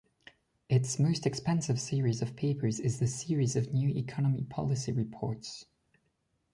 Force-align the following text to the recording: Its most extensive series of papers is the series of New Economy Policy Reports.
Its 0.67 0.97
most 0.97 1.27
extensive 1.27 1.79
series 1.79 2.23
of 2.23 2.35
papers 2.35 2.79
is 2.79 2.97
the 2.99 3.05
series 3.05 3.55
of 3.55 3.71
New 3.71 3.87
Economy 3.95 4.41
Policy 4.43 4.91
Reports. 4.91 5.67